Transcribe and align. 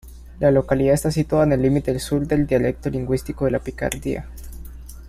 La 0.39 0.49
localidad 0.49 0.95
está 0.95 1.11
situada 1.11 1.43
en 1.43 1.51
el 1.51 1.61
límite 1.61 1.99
sur 1.99 2.25
del 2.25 2.47
dialecto 2.47 2.89
lingüístico 2.89 3.45
de 3.45 3.51
la 3.51 3.59
Picardía. 3.59 4.25